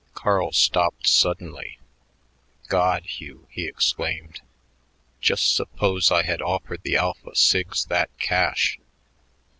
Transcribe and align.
Carl 0.15 0.51
stopped 0.51 1.05
suddenly. 1.07 1.77
"God, 2.69 3.05
Hugh," 3.05 3.45
he 3.51 3.67
exclaimed. 3.67 4.41
"Just 5.19 5.53
suppose 5.55 6.09
I 6.09 6.23
had 6.23 6.41
offered 6.41 6.81
the 6.81 6.97
Alpha 6.97 7.35
Sigs 7.35 7.85
that 7.85 8.09
cash. 8.17 8.79